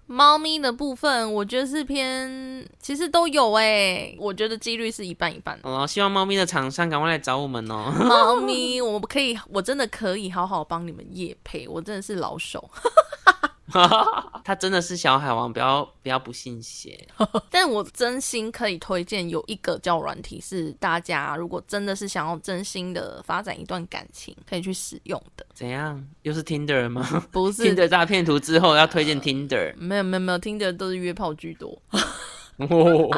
[0.07, 5.59] 猫咪的部分，我觉得是偏，其实都有诶、我觉得几率是一半一半。
[5.63, 7.93] 哦，希望猫咪的厂商赶快来找我们哦。
[7.99, 12.71] 猫咪，我们可以，我真的可以好好帮你们夜配，我真的是老手。
[14.45, 17.07] 他真的是小海王，不要不要不信邪。
[17.51, 26.07] 但我真心可以推荐有一个交友软体是大家如果真的是想要真心的发展一段感情，可以去使用的，怎样？
[26.23, 29.75] 又是 Tinder 吗 不是？Tinder 诈骗图之后要推荐 Tinder。
[29.77, 31.81] 没有没有没有，，Tinder 都是约炮居多。
[32.59, 33.11] 哦，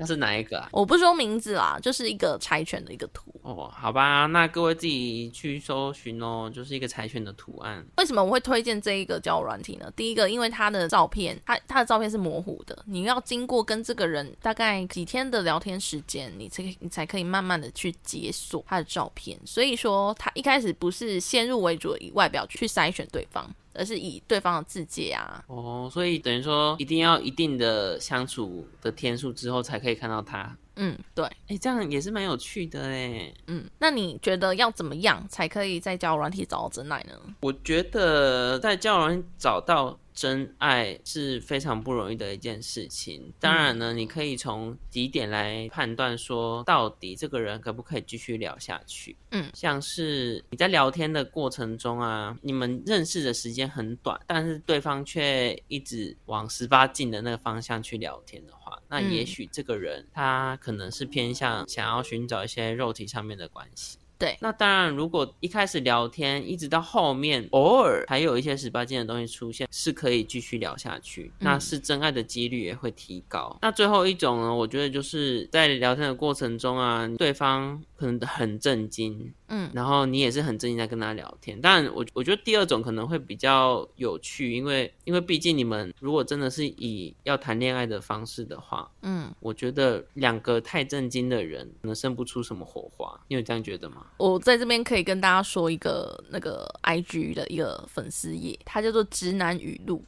[0.00, 0.68] 那是哪一个啊？
[0.72, 3.32] 我不说名字啦，就是一个柴犬的一个图。
[3.42, 7.84] 哦，好吧，那各位自己去搜寻哦，就是一个柴犬的图案。
[7.96, 9.90] 为什么我会推荐这一个交友软体呢？
[9.96, 19.38] 第一个，因为它的照片，它它的照片是模糊的，你要经过跟这个人大概几天的聊天时间，你才你才可以慢慢的去解锁他的照片。
[19.44, 30.56] 所以说，他一开始不是先入为主的以外表去筛选对方，而是以对方的自界啊，哦，所以等于说一定要一定的相处的天数之后才可以看到他。
[30.76, 33.30] 嗯，对，哎，这样也是蛮有趣的哎。
[33.46, 37.12] 嗯，那你觉得要怎么样才可以在交友软体找到真爱呢？
[37.40, 43.32] 我觉得在交友软体找到真爱是非常不容易的一件事情。
[43.40, 49.16] 当然呢，你可以从几点来判断说，到底这个人可不可以继续聊下去。
[49.30, 63.98] 嗯像是你在聊天的过程中啊，你们认识的时间很短，但是对方却一直往十八禁的那个方向去聊天的话，那嗯也许这个人他可能是偏向想要寻找一些肉体上面的关系。
[64.22, 73.58] 对，那当然，如果一开始聊天，一直到后面偶尔还有一些十八禁的东西出现，是可以继续聊下去，那是真爱的几率也会提高。
[73.60, 81.56] 那最后一种呢，我觉得就是在聊天的过程中啊，对方可可能很震惊，嗯然后你也是很震惊在跟他聊天。
[81.62, 93.20] 但我，我觉得第二种可能会比较有趣，因为因为毕竟你们如果真的是以要谈恋爱的方式的话，嗯，我觉得两个太震惊的人可能生不出什么火花。
[93.28, 94.04] 你有这样觉得吗？
[94.16, 100.02] 我在这边可以跟大家说一个那个 IG 的一个粉丝页，它叫做“直男语录”。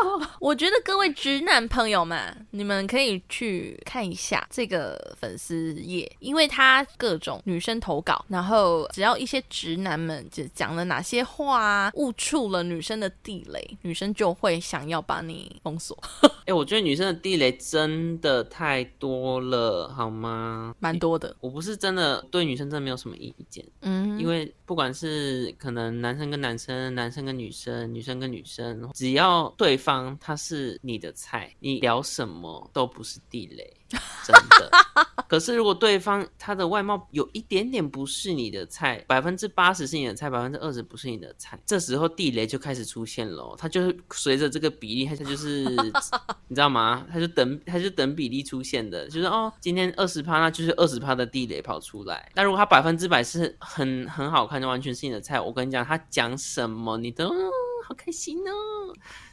[0.40, 15.96] 我觉得各位直男朋友们，你们可以去看一下这个粉丝页，因为它各种女生投稿，然后只要一些直男们就讲了哪些话啊，误触了女生的地雷，女生就会想要把你封锁，
[16.46, 20.74] 哎、我觉得女生的地雷真的太多了，好吗？
[20.78, 21.36] 蛮多的。
[21.40, 33.76] 我不是真的对女生真的没有什么意见，嗯，因为不管是可能男生跟男生、男生跟女生、女生跟女生，只要对方他是你的菜，你聊什么都不是地雷，
[34.24, 34.70] 真的。
[35.30, 43.54] 可是如果对方他的外貌有一点点不是你的菜，百分之八十是你的菜，百分之二十不是你的菜，这时候地雷就开始出现了哦。
[43.56, 45.62] 它就是随着这个比例，他就是
[46.48, 47.06] 你知道吗？
[47.12, 52.28] 他就等他就等比例出现的，就是哦，今天二十趴，那就是二十趴的地雷跑出来。
[52.34, 57.50] 那如果他百分之百是很很好看就，完全是你的菜，我跟你讲，他讲什么你都、嗯
[57.82, 58.52] 好开心哦，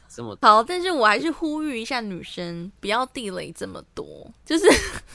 [0.08, 4.66] 什么好，但是我还是呼吁一下女生，不要地雷这么多，就是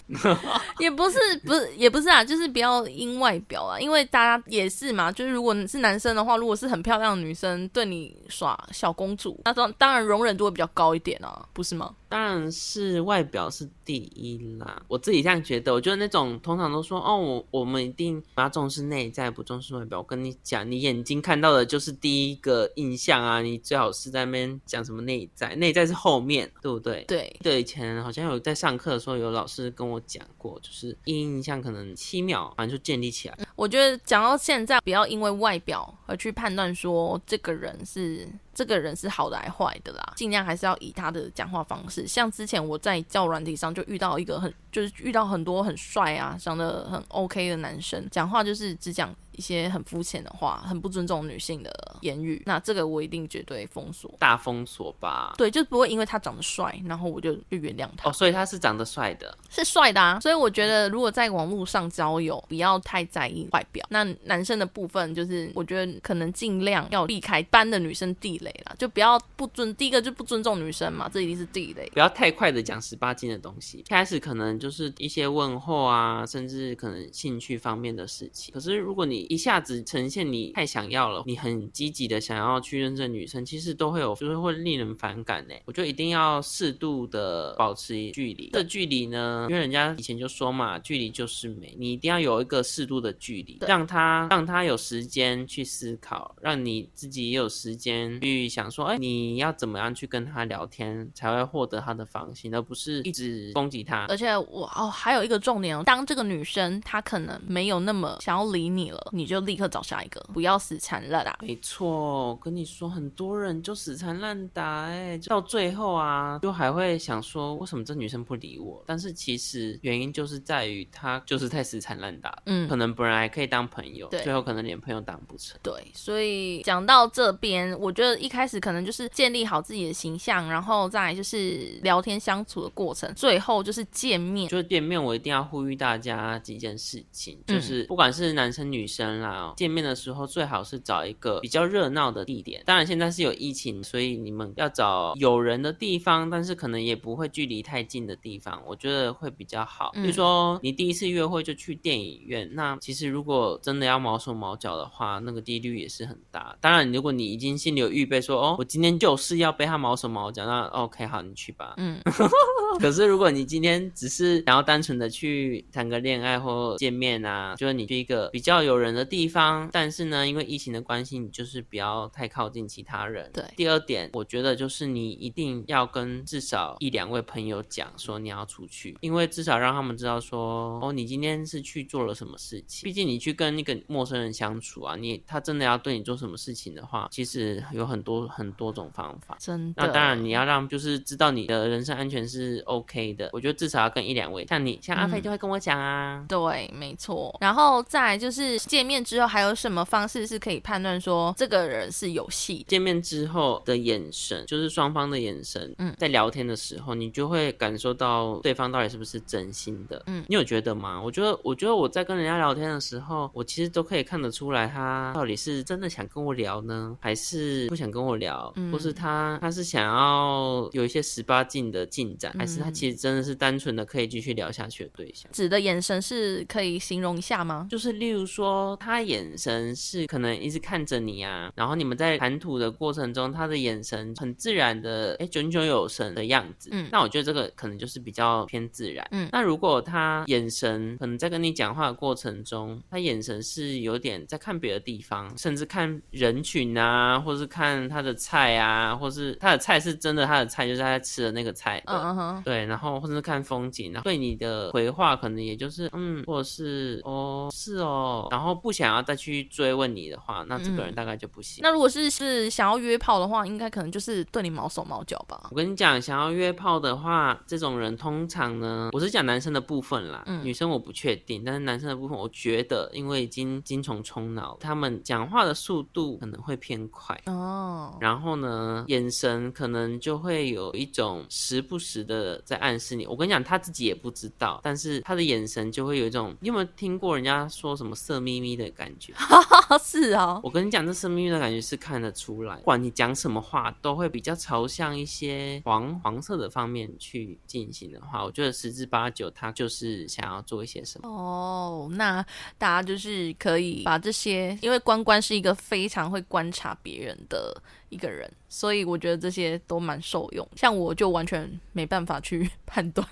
[0.80, 11.96] 也不是不是也不是啊，就是不要因外表啊，因为大家也是嘛，就是如果你是男生的话，如果是很漂亮的女生对你耍小公主，那当当然容忍度会比较高一点啊，不是吗？
[12.14, 15.74] 当然是外表是第一啦，我自己这样觉得。
[15.74, 19.98] 我觉得那种通常都说哦，我我们一定要重视内在，不重视外表。
[19.98, 27.04] 我跟你讲，你眼睛看到的就是第一个印象啊，你最好是在那边讲什么内在，内在是后面，对不对？
[27.08, 33.38] 对，对，以前好像有在上课的时候，有老师跟我讲过，就是第一印象可能七秒，反正就建立起来。
[33.56, 42.03] 我觉得讲到现在，不要因为外表而去判断说这个人是这个人是好的还坏的啦，尽量还是要以他的讲话方式。
[42.08, 51.72] 像之前我在教软体上就遇到一个很，就是遇到很多很帅啊，长得很 OK 的男生，讲话就是只讲一些很肤浅的话，很不尊重女性的
[52.02, 52.42] 言语。
[52.46, 54.14] 那这个我一定绝对封锁。
[54.20, 55.34] 大封锁吧。
[55.38, 58.10] 对，就不会因为他长得帅，然后我就就原谅他。
[58.10, 63.86] 哦，所以他是长得帅的，是帅的啊，所以我觉得如果在网络上交友，不要太在意外表。
[63.90, 71.90] 那男生的部分，就是我觉得可能尽量要避开一般的女生地雷啦，就不要不尊，第一个就不尊重女生嘛，这一定是地雷。
[71.94, 73.84] 不要太快的讲十八禁的东西。
[73.88, 78.54] 开始可能就是一些问候啊，甚至可能兴趣方面的事情。
[78.54, 85.54] 可是如果你一下子呈现你太想要了，你很积极的想要去认证女生，其实都会有，就是会令人反感呢。
[85.66, 88.50] 我就一定要适度的保持距离。
[88.54, 104.06] 这距离呢，因为人家以前就说嘛，距离就是美，你一定要有一个适度的距离，让他让他有时间去思考，让你自己也有时间去想说，哎，你要怎么样去跟他聊天，才会获得他的芳心，而不是一直攻击他。
[104.10, 111.38] 而且我哦，还有一个重点哦，当这个女生她可能没有那么想要理你了，你就立刻找下一个，不要死缠烂打。
[111.42, 118.84] 没错，我跟你说，很多人就死缠烂打、哎，到最后啊，就还会想说，为什么这女生不理我？
[118.88, 125.60] 但是其实原因就是在于她就是太死缠烂打，嗯可能本来还可以当朋友，对最后可能连朋友当不成。
[125.62, 134.50] 对，所以讲到这边，我觉得一开始可能就是建立好自己的形象，然后再来就是聊天相处的过程，最后就是见面。
[134.50, 142.62] 就是见面，我一定要呼吁大家几件事情，嗯就是不管是男生女生啦，见面的时候最好是找一个比较热闹的地点。
[142.66, 149.92] 当然现在是有疫情，所以你们要找有人的地方，但是可能也不会距离太近的地方，我觉得会比较好。
[149.96, 156.56] 嗯比如说你第一次约会就去电影院，那其实如果真的要毛手毛脚的话，那个几率也是很大。
[156.60, 161.74] 当然，如果你已经心里有预备说，哦，我今天就是要被他毛手毛脚，那 OK 好，你去吧。
[161.78, 162.02] 嗯，
[162.80, 173.30] 可是如果你今天只是想要单纯的去谈个恋爱或见面啊，就是你去一个比较有人的地方，但是呢，因为疫情的关系，你就是不要太靠近其他人。
[173.34, 182.84] 对第二点，我觉得就是你一定要跟至少一两位朋友讲说你要出去，因为至少让他们知道说，哦，你今天是去做了什么事情。
[182.84, 189.38] 毕竟你去跟那个陌生人相处啊，你他真的要对你做什么事情的话，其实有很多很多种方法。
[189.40, 189.86] 真的。
[189.86, 193.30] 那当然，你要让就是知道你的人身安全是 OK 的。
[193.34, 196.26] 我觉得至少要跟一两位，像你像阿飞嗯就会跟我讲啊。
[196.28, 197.36] 对，没错。
[197.40, 202.66] 然后再来就是见见面之后还有什么方式是可以判断说这个人是有戏？
[202.68, 211.02] 见面之后的眼神，就是双方的眼神，嗯，在聊天的时候，你就会感受到对方到底是不是真心的，嗯，你有觉得吗？
[211.02, 225.32] 我觉得，我觉得我在跟人家聊天的时候，我其实都可以看得出来，他到底是真的想跟我聊呢，还是不想跟我聊，或是他他是想要有一些十八禁的进展，还是他其实真的是单纯的可以继续聊下去的对象？
[225.32, 227.66] 指的眼神是可以形容一下吗？
[227.72, 236.70] 就是例如说，他眼神是可能一直看着你啊，然后你们在谈吐的过程中，他的眼神很自然的，哎，炯炯有神的样子。
[236.72, 239.08] 嗯，那我觉得这个可能就是比较偏自然。
[239.12, 251.82] 嗯，那如果他眼神可能在跟你讲话的过程中，他眼神是有点在看别的地方，甚至看人群啊，或是看他的菜啊，或是他的菜是真的他的菜，就是他在吃的那个菜。
[251.86, 261.62] 嗯哼，对，然后或者是看风景，然后对你的回话可能也就是嗯，或者是哦，是哦，然后不想要再去追问你的话，那这个人大概就不行。
[261.62, 265.50] 那如果是是想要约炮的话，应该可能就是对你毛手毛脚吧？
[265.52, 283.06] 我跟你讲，想要约炮的话，这种人通常呢，我是讲男生的部分啦，女生我不确定，但是男生的部分，我觉得因为已经精虫充脑，他们讲话的速度可能会偏快哦，然后呢，眼神可能就会有一种时不时的在暗示你。
[283.06, 289.14] 我跟你讲，他自己也不知道，但是他的眼神就会有一种，你有没有听过人家说什么色眯眯的感觉？
[289.82, 301.08] 是哦，我跟你讲，这色眯眯的感觉是看得出来，不管你讲什么话，都会比较朝向一些黄黄色的方面去进行的话，我觉得十之八九他就是想要做一些什么。
[301.10, 302.22] 哦，那
[302.58, 307.56] 大家就是可以把这些，因为关关是一个非常会观察别人的
[307.90, 308.30] 一个人。
[308.50, 313.08] 所以我觉得这些都蛮受用，像我就完全没办法去 判断。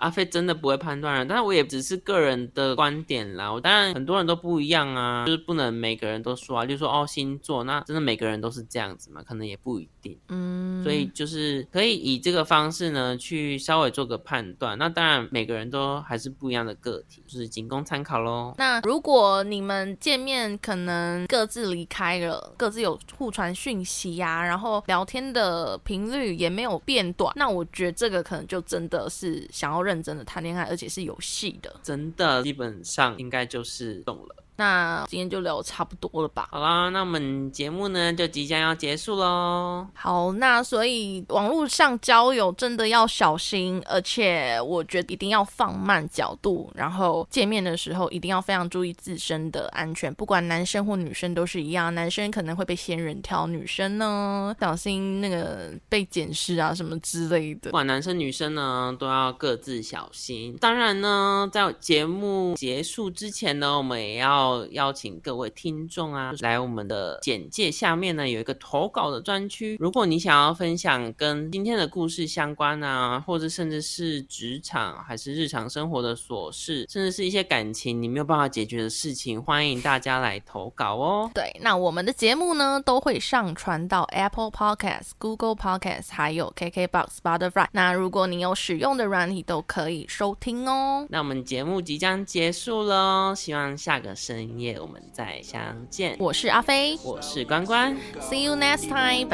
[0.00, 3.52] 阿飞真的不会判断人，但是我也只是个人的观点啦。
[3.52, 9.22] 我当然很多人都不一样啊，就是不能每个人都说啊，就说哦星座，那真的每个人都是这样子嘛？
[9.22, 10.18] 可能也不一定。
[10.28, 14.76] 嗯，所以就是可以以这个方式呢去稍微做个判断。
[14.78, 18.54] 那当然每个人都还是不一样的个体，就是仅供参考喽。
[18.58, 24.74] 那如果你们见面可能各自离开了，各自有互传讯息呀，然后。
[24.86, 34.43] 聊天的频率也没有变短，那我觉得这个可能就真的是想要认真的谈恋爱，而且是有戏的，真的基本上应该就是懂了。
[34.56, 36.48] 那今天就聊差不多了吧？
[36.52, 39.84] 好啦，那我们节目呢就即将要结束喽。
[39.94, 51.92] 好，那所以网络上交友真的要小心，而且我觉得一定要放慢角度，然后见面的时候一定要非常注意自身的安全，不管男生或女生都是一样。
[51.92, 57.70] 男生可能会被仙人跳，女生呢小心那个被检视啊什么之类的。
[57.70, 60.56] 不管男生女生呢 都要各自小心。
[60.60, 64.43] 当然呢，在节目结束之前呢，我们也要。
[64.44, 69.76] 要邀请各位听众啊，来我们的简介下面呢有一个投稿的专区。
[69.80, 81.30] 如果你想要分享跟今天的故事相关啊，或者甚至是职场还是日常生活的琐事，甚至是一些感情你没有办法解决的事情，欢迎大家来投稿哦。
[81.34, 87.66] 对，那我们的节目呢都会上传到 Apple Podcast、Google Podcast 还有 KKBox、Spotify。
[87.72, 91.06] 那如果你有使用的软体，都可以收听哦。
[91.08, 94.33] 那我们节目即将结束了，希望下个生。
[94.34, 96.16] 深夜我们再相见。
[96.18, 99.28] 我是阿飞，我是关关，See you next time.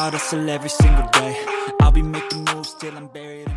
[0.00, 1.36] hard, hustle every single day.
[1.80, 3.48] I'll be making moves till I'm buried.